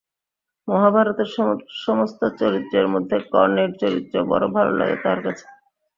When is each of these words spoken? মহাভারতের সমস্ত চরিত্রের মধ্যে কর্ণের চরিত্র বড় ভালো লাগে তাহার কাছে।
মহাভারতের 0.67 1.29
সমস্ত 1.85 2.21
চরিত্রের 2.39 2.87
মধ্যে 2.87 3.17
কর্ণের 3.31 3.71
চরিত্র 3.81 4.15
বড় 4.23 4.45
ভালো 4.55 4.71
লাগে 4.79 4.97
তাহার 5.03 5.19
কাছে। 5.25 5.45